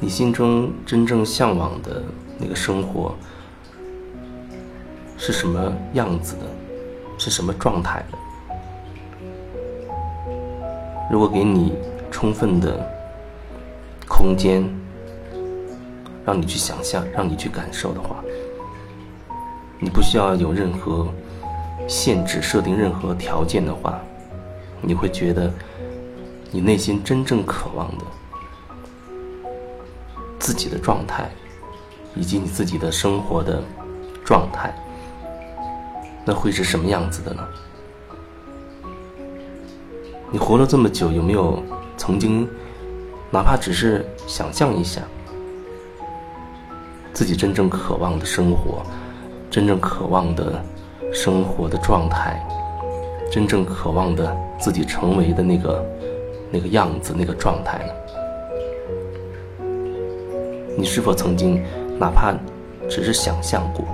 [0.00, 2.02] 你心中真正向往的
[2.38, 3.14] 那个生活
[5.16, 6.42] 是什么样子的，
[7.18, 8.18] 是什么状态的？
[11.10, 11.72] 如果给你
[12.10, 12.78] 充分的
[14.06, 14.62] 空间，
[16.24, 18.22] 让你去想象，让你去感受的话，
[19.80, 21.08] 你不需要有任何
[21.88, 24.00] 限制、设定任何条件的话，
[24.80, 25.52] 你会觉得
[26.52, 28.04] 你内心真正渴望的
[30.38, 31.28] 自己的状态，
[32.14, 33.62] 以及你自己的生活的
[34.24, 34.74] 状态，
[36.24, 37.46] 那会是什么样子的呢？
[40.30, 41.62] 你活了这么久，有没有
[41.96, 42.48] 曾经，
[43.30, 45.00] 哪怕只是想象一下，
[47.12, 48.82] 自己真正渴望的生活，
[49.50, 50.62] 真正渴望的
[51.14, 52.46] 生活的状态，
[53.32, 55.86] 真正渴望的自己成为的那个
[56.50, 57.92] 那个样子、那个状态呢？
[60.78, 61.60] 你是否曾经，
[61.98, 62.32] 哪怕
[62.88, 63.84] 只是想象过？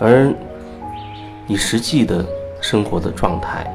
[0.00, 0.34] 而
[1.46, 2.26] 你实际的。
[2.60, 3.72] 生活的状态，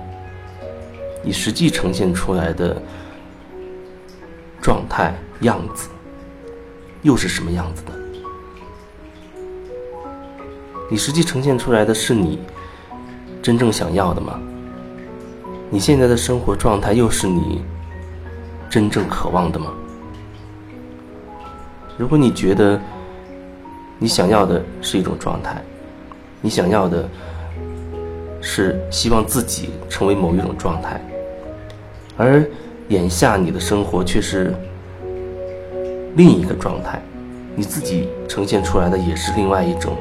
[1.23, 2.75] 你实际呈现出来的
[4.61, 5.87] 状态样子，
[7.01, 7.93] 又是什么样子的？
[10.91, 12.39] 你实际呈现出来的是你
[13.41, 14.37] 真正想要的吗？
[15.69, 17.63] 你现在的生活状态又是你
[18.69, 19.73] 真正渴望的吗？
[21.97, 22.79] 如果你觉得
[23.99, 25.61] 你想要的是一种状态，
[26.41, 27.07] 你想要的。
[28.45, 30.99] 是希望自己成为某一种状态，
[32.17, 32.45] 而
[32.89, 34.53] 眼下你的生活却是
[36.17, 37.01] 另一个状态，
[37.55, 39.95] 你自己呈现出来的也是另外一种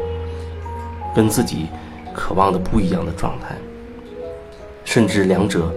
[1.15, 1.69] 跟自己
[2.13, 3.55] 渴望的不一样的状态，
[4.85, 5.73] 甚至两者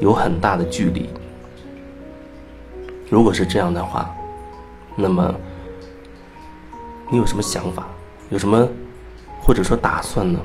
[0.00, 1.10] 有很大的距离。
[3.10, 4.10] 如果是这样的话，
[4.96, 5.34] 那么
[7.10, 7.86] 你有什么想法？
[8.30, 8.68] 有什么
[9.40, 10.40] 或者说打算呢？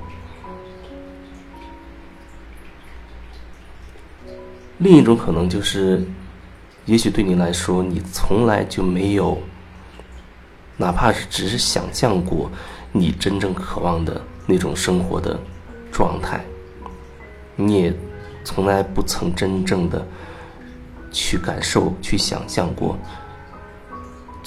[4.80, 6.04] 另一种可能就是，
[6.86, 9.38] 也许对你来说，你从来就没有，
[10.78, 12.50] 哪怕是只是想象过
[12.92, 15.40] 你真正渴望的那种生活的
[15.92, 16.44] 状态，
[17.56, 17.94] 你也
[18.44, 20.06] 从来不曾真正的
[21.12, 22.98] 去感受、去想象过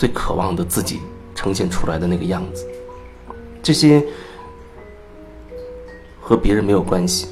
[0.02, 1.00] 最渴望的自己
[1.32, 2.66] 呈现出来的那个样子。
[3.62, 4.04] 这些
[6.20, 7.28] 和别人没有关系。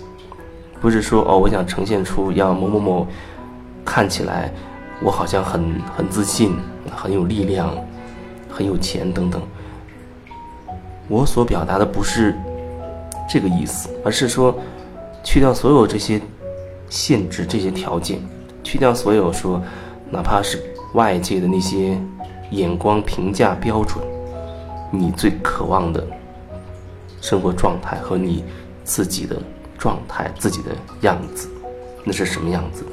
[0.81, 3.08] 不是说哦，我想呈现出要某某某
[3.84, 4.54] 看起来
[5.03, 6.54] 我好像很很自信、
[6.94, 7.76] 很有力量、
[8.48, 9.42] 很有钱等等。
[11.08, 12.37] 我所表达的不是
[13.28, 14.56] 这个意思，而是说
[15.25, 16.20] 去掉所有这些
[16.88, 18.20] 限制、这些条件，
[18.62, 19.60] 去掉所有说
[20.08, 20.62] 哪怕是
[20.94, 22.00] 外界的那些
[22.50, 24.05] 眼光、评价标准，
[24.91, 26.06] 你最渴望的
[27.21, 28.44] 生活状态和你
[28.84, 29.37] 自己的。
[29.81, 31.49] 状态自己的样子，
[32.05, 32.84] 那是什么样子？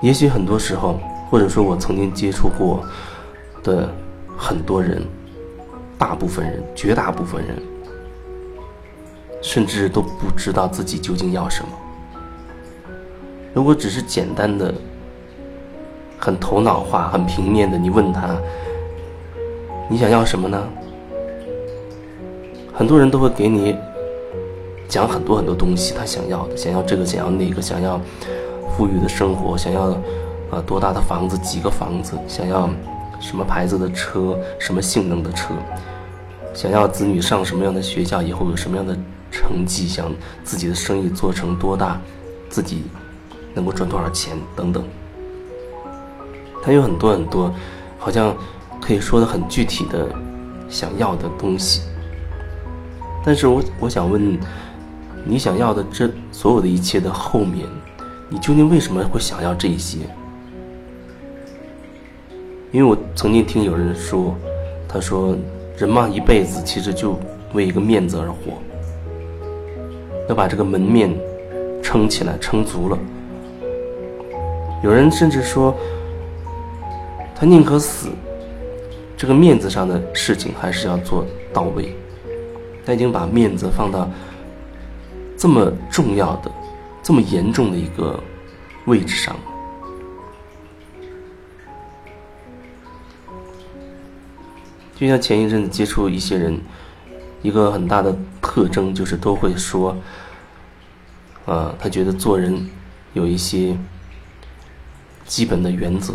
[0.00, 0.98] 也许很多时候，
[1.30, 2.84] 或者说我曾经接触过
[3.62, 3.88] 的
[4.36, 5.06] 很多人，
[5.96, 7.62] 大部分人，绝大部分人，
[9.40, 11.68] 甚至都不知道自己究竟要什么。
[13.54, 14.74] 如果只是简单的、
[16.26, 18.36] 很头脑化、很平面的，你问他，
[19.88, 20.60] 你想要什么呢？
[22.74, 23.76] 很多人都会给你
[24.88, 28.00] 讲很多很多东西，他想要的，想要这个，想要那个，想要
[28.76, 29.82] 富裕的生活，想要
[30.50, 32.68] 啊多大的房子，几个房子，想要
[33.20, 35.54] 什么牌子的车，什么性能的车，
[36.52, 38.98] 想要子女上什么样的学校，以后有什么样的
[39.30, 40.12] 成绩，想
[40.42, 42.00] 自己的生意做成多大，
[42.48, 42.82] 自己
[43.54, 44.82] 能够赚多少钱等等。
[46.66, 47.54] 他有很多很多，
[47.96, 48.36] 好像
[48.80, 50.08] 可以说的很具体的
[50.68, 51.82] 想要的东西。
[53.24, 54.36] 但是我我想问，
[55.24, 57.64] 你想要的这所有的一切的后面，
[58.28, 59.98] 你究竟为什么会想要这一些？
[62.72, 64.34] 因为我曾经听有人说，
[64.88, 65.36] 他说
[65.78, 67.16] 人嘛一辈子其实就
[67.52, 68.60] 为一个面子而活，
[70.28, 71.16] 要把这个门面
[71.80, 72.98] 撑起来，撑足了。
[74.82, 75.72] 有人甚至说，
[77.38, 78.08] 他宁可死，
[79.16, 81.94] 这个面子上的事情还是要做到位。
[82.86, 84.08] 他已经把面子放到
[85.36, 86.50] 这么重要的、
[87.02, 88.18] 这么严重的一个
[88.86, 89.40] 位置上了。
[94.94, 96.58] 就像前一阵子接触一些人，
[97.42, 99.94] 一个很大的特征就是都会说，
[101.44, 102.70] 呃，他觉得做人
[103.12, 103.76] 有一些
[105.26, 106.14] 基本的原则，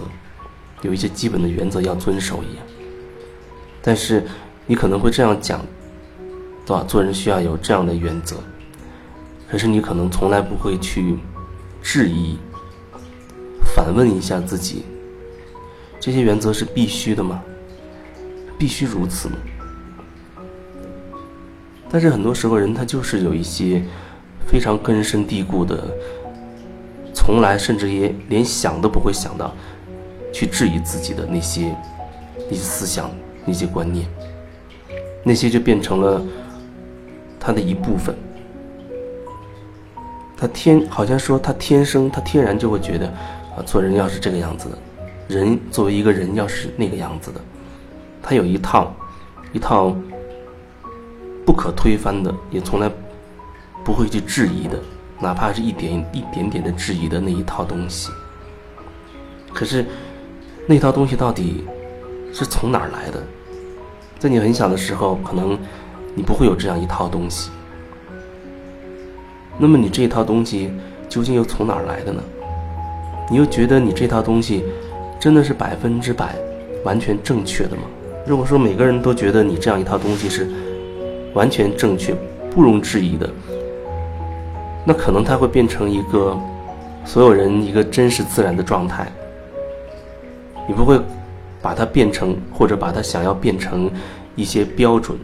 [0.81, 2.66] 有一些基本的原则要遵守一样。
[3.81, 4.24] 但是
[4.68, 5.60] 你可能会这样讲，
[6.66, 6.83] 对吧？
[6.88, 8.38] 做人需要有这样的原则，
[9.50, 11.18] 可是你可能从来不会去
[11.81, 12.38] 质疑、
[13.75, 14.83] 反问一下自己：
[16.00, 17.42] 这些原则是必须的吗？
[18.57, 19.36] 必须如此吗？
[21.89, 23.84] 但是很多时候，人他就是有一些
[24.48, 25.84] 非常根深蒂固的，
[27.13, 29.54] 从来甚至也连想都不会想到
[30.31, 31.75] 去质疑自己的那些
[32.50, 33.12] 那些思想、
[33.45, 34.07] 那些观念，
[35.24, 36.22] 那些就变成了
[37.39, 38.16] 他的一部分。
[40.38, 43.07] 他天好像说他天生他天然就会觉得
[43.56, 44.78] 啊，做人要是这个样子的，
[45.28, 47.42] 人作为一个人要是那个样子的，
[48.22, 48.94] 他有一套
[49.54, 49.95] 一套。
[51.44, 52.89] 不可推翻的，也从来
[53.84, 54.80] 不会去质疑的，
[55.19, 58.12] 哪怕是一点一点点的质疑的那一套东西。
[59.51, 59.84] 可是，
[60.68, 61.63] 那套东西到底
[62.31, 63.22] 是从哪儿来的？
[64.19, 65.58] 在你很小的时候，可能
[66.13, 67.50] 你不会有这样一套东西。
[69.58, 70.72] 那么，你这套东西
[71.10, 72.22] 究竟又从哪儿来的呢？
[73.30, 74.63] 你又觉得你这套东西
[75.19, 76.36] 真的是百分之百
[76.86, 77.84] 完全正确的吗？
[78.25, 80.50] 如果说每个人都觉得你这样一套东西是，
[81.34, 82.16] 完全正确，
[82.52, 83.30] 不容置疑的，
[84.86, 86.38] 那可能它会变成一个
[87.04, 89.12] 所有人一个真实自然的状态。
[90.72, 90.98] 你不会
[91.62, 93.92] 把它变成，或者把它想要变成
[94.38, 95.18] 一些标准、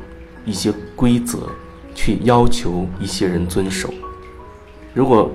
[0.43, 1.37] 一些规则，
[1.95, 3.89] 去要求一些人遵守。
[4.93, 5.31] 如果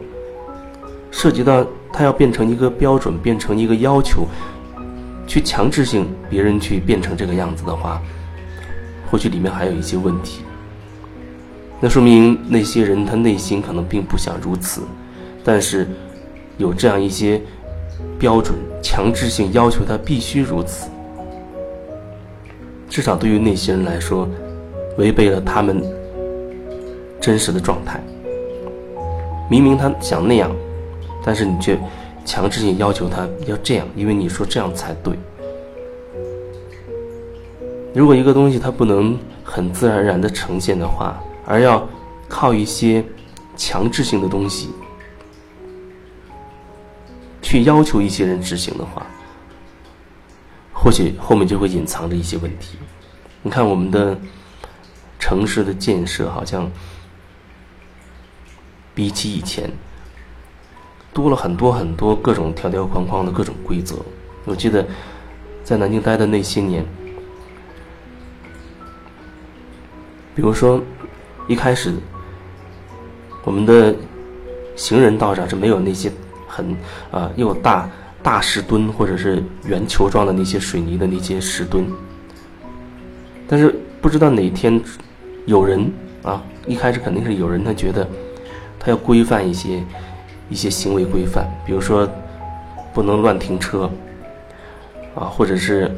[1.10, 4.26] 涉及到它要变成一个标准，变成一个要求，
[5.26, 7.98] 去强制性别人去变成这个样子的话，
[9.10, 10.42] 或许里面还有一些问题。
[11.80, 14.82] 那说明那些人他内心可能并不想如此，
[15.42, 15.88] 但是
[16.58, 17.40] 有这样一些
[18.22, 20.88] 标准，强制性要求他必须如此。
[22.88, 24.28] 至少对于那些人来说，
[24.96, 25.82] 违背了他们
[27.20, 28.00] 真实的状态。
[29.50, 30.54] 明明他想那样，
[31.24, 31.76] 但是你却
[32.24, 35.14] 强制性要求他要这样，因为你说这样才对。
[37.92, 41.84] 如果一个东西它不能很自然而然的呈现的话，而要
[42.28, 43.04] 靠一些
[43.56, 44.70] 强制性的东西
[47.42, 49.04] 去要求一些人执行的话，
[50.72, 52.78] 或许后面就会隐藏着一些问题。
[53.42, 54.16] 你看，我们的
[55.18, 56.70] 城市的建设好像
[58.94, 59.70] 比起以前
[61.12, 63.96] 多了很多很多各种条条框框的各种规则。
[64.44, 64.86] 我记得
[65.62, 66.86] 在南京待的那些年，
[70.34, 70.82] 比如说。
[71.48, 71.92] 一开始，
[73.42, 73.92] 我们的
[74.76, 76.10] 行人道上是没有那些
[76.52, 76.76] 很
[77.10, 77.88] 啊又大
[78.22, 81.86] 大石墩或者是圆球状的那些水泥的那些石墩。
[83.48, 84.80] 但是不知道哪天
[85.46, 85.90] 有人
[86.22, 88.06] 啊，一开始肯定是有人他觉得
[88.78, 89.82] 他要规范一些
[90.50, 92.08] 一些行为规范，比如说
[92.92, 93.90] 不能乱停车
[95.14, 95.90] 啊，或者是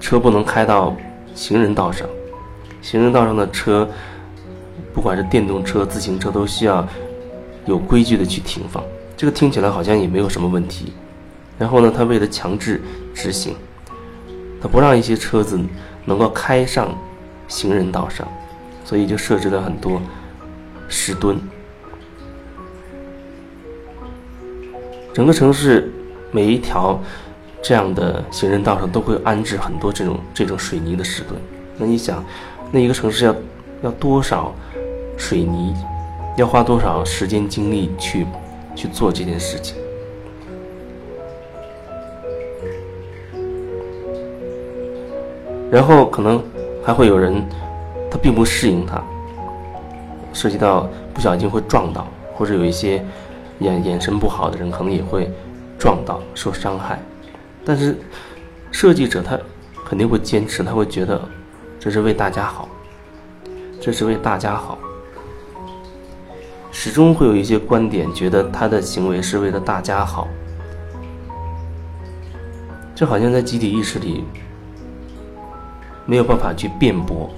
[0.00, 0.96] 车不能开到
[1.34, 2.08] 行人道上。
[2.82, 3.86] 行人道上的车，
[4.94, 6.86] 不管是电动车、自行车，都需要
[7.66, 8.82] 有规矩的去停放。
[9.16, 10.92] 这个听起来好像也没有什么问题。
[11.58, 12.80] 然后呢，他为了强制
[13.14, 13.54] 执行，
[14.60, 15.58] 他不让一些车子
[16.04, 16.96] 能够开上
[17.48, 18.26] 行人道上，
[18.84, 20.00] 所以就设置了很多
[20.88, 21.38] 石墩。
[25.12, 25.92] 整个城市
[26.30, 26.98] 每一条
[27.62, 31.40] 这样的行人道上都会安置很多这种这种水泥的石墩。
[31.76, 32.24] 那你想？
[32.72, 33.34] 那一个城市要
[33.82, 34.54] 要多少
[35.16, 35.74] 水泥，
[36.36, 38.26] 要花多少时间精力去
[38.74, 39.76] 去做这件事情？
[45.70, 46.42] 然后可能
[46.84, 47.44] 还会有人
[48.10, 49.02] 他并不适应它，
[50.32, 53.04] 涉及到不小心会撞到，或者有一些
[53.60, 55.30] 眼眼神不好的人可能也会
[55.78, 56.98] 撞到受伤害。
[57.64, 57.96] 但是
[58.72, 59.38] 设计者他
[59.84, 61.20] 肯定会坚持，他会觉得。
[61.78, 62.68] 这是为大家好，
[63.80, 64.76] 这是为大家好。
[66.72, 70.28] 始终会有一些观点觉得他的行为是为了大家好，
[72.94, 74.24] 就好像在集体意识里
[76.06, 77.28] 没有办法去辩驳。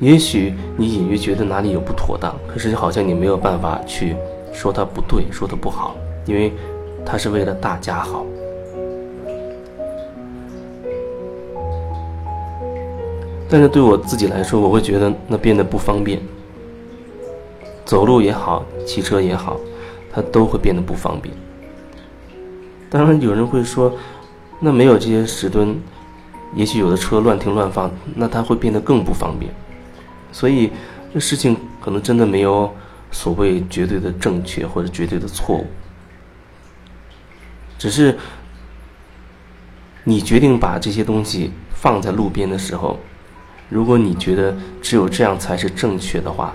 [0.00, 4.14] 也许你隐约觉得哪里有不妥当，可是好像你没有办法去
[4.52, 6.52] 说他不对，说他不好，因为
[7.06, 8.26] 他是为了大家好。
[13.54, 16.20] 但是对我自己来说，我会觉得那变得不方便。
[17.84, 19.60] 走路也好，骑车也好，
[20.12, 21.32] 它都会变得不方便。
[22.90, 23.94] 当然，有人会说，
[24.58, 25.80] 那没有这些石墩，
[26.56, 29.54] 也许有的车乱停乱放，那它会变得更不方便。
[30.32, 30.72] 所以，
[31.12, 32.68] 这事情可能真的没有
[33.12, 35.66] 所谓绝对的正确或者绝对的错误，
[37.78, 38.18] 只是
[40.02, 42.98] 你决定把这些东西放在路边的时候，
[43.68, 46.54] 如果你觉得只有这样才是正确的话，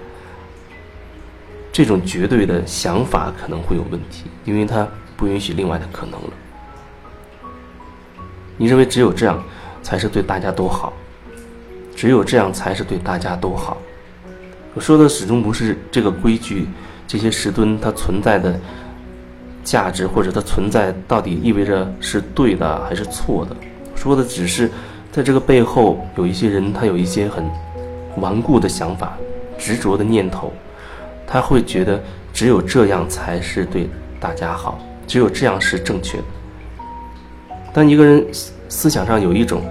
[1.71, 4.87] 这种绝对的想法可能会有问题，因为它。
[5.19, 6.29] 不允许另外的可能了。
[8.55, 9.43] 你认为只有这样
[9.83, 10.93] 才是对大家都好，
[11.93, 13.77] 只有这样才是对大家都好。
[14.73, 16.69] 我说的始终不是这个规矩，
[17.05, 18.57] 这些石墩它存在的
[19.61, 23.53] 价值或者它存在到底意味着是对的还是错的。
[23.97, 24.71] 说的只是
[25.11, 27.43] 在这个背后有一些人他有一些很
[28.17, 29.17] 顽固的想法、
[29.57, 30.53] 执着的念头，
[31.25, 31.99] 他会觉得
[32.31, 33.89] 只有这样才是对
[34.19, 34.79] 大家好。
[35.07, 36.23] 只有这样是正确的。
[37.73, 38.23] 当一个人
[38.67, 39.63] 思想上有一种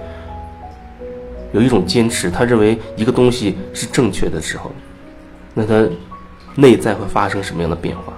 [1.52, 4.72] 有一种坚持，他认为一个东西是正确的时候，
[5.54, 5.88] 那他
[6.56, 8.12] 内在会发生什么样的变化？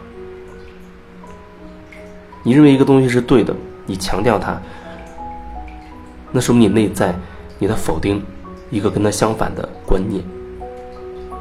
[2.42, 4.58] 你认为一个东西是对的，你强调它，
[6.32, 7.14] 那说明你内在
[7.58, 8.22] 你在否定
[8.70, 10.22] 一个跟它相反的观念。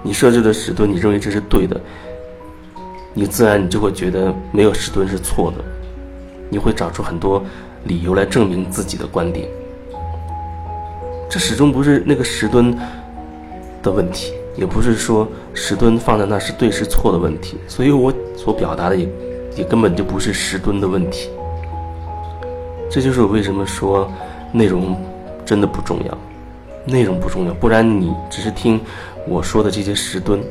[0.02, 1.80] 你设置的石墩，你认为这是对的。
[3.14, 5.64] 你自然你就会觉得没有石墩是错的，
[6.50, 7.44] 你会找出很多
[7.84, 9.50] 理由来证明自己的观点。
[11.30, 12.78] 这始终不是那个石墩
[13.84, 17.58] 的问题，也不是说石墩放在那是对是错的问题。
[17.68, 19.10] 所以我所表达的也
[19.58, 21.30] 也根本就不是石墩的问题。
[22.90, 24.10] 这就是我为什么说
[24.52, 24.96] 内容
[25.46, 26.18] 真的不重要，
[26.86, 28.80] 内容不重要，不然你只是听
[29.28, 30.42] 我说的这些石墩。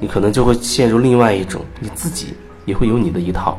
[0.00, 3.56] 你可能就会陷入另外一种，你自己也会有你的一套，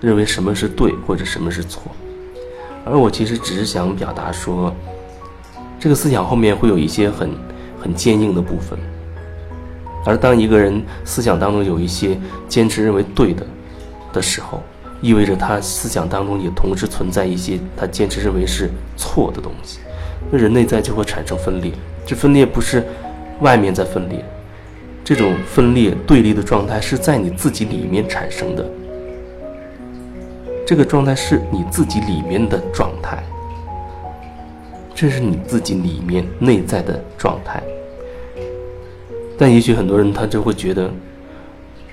[0.00, 1.82] 认为什么是对或者什么是错，
[2.84, 4.72] 而我其实只是想表达说，
[5.80, 7.30] 这个思想后面会有一些很
[7.80, 8.78] 很坚硬的部分，
[10.06, 13.44] 而当一个人思想当中有一些坚持认为对的
[14.12, 14.62] 的时候，
[15.00, 19.80] 意味着他思想当中也同时存在一些他坚持认为是错的东西，
[20.30, 21.72] 那人内在就会产生分裂，
[22.04, 22.84] 这分裂不是
[23.40, 24.24] 外面在分裂。
[25.02, 28.64] 这种分裂对立的状态是在你自己里面产生的，
[30.66, 33.20] 这个状态是你自己里面的状态，
[34.94, 37.60] 这是你自己里面内在的状态。
[39.36, 40.88] 但也许很多人他就会觉得，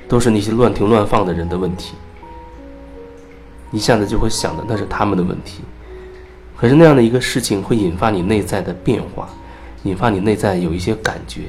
[0.08, 1.96] 都是那些乱停乱放的人的问题，
[3.72, 5.64] 一下子就会想的那是他们的问题。
[6.56, 9.30] 可是那样的一个事情会引发你内在的变化，
[9.84, 11.44] 引发你内在有一些感觉。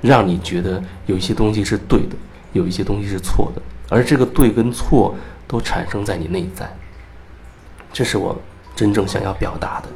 [0.00, 2.16] 让你觉得有一些东西是对的，
[2.52, 5.14] 有一些东西是错的，而这个对跟错
[5.48, 6.70] 都产生在你内在。
[7.90, 8.38] 这是我
[8.76, 9.88] 真正想要表达的。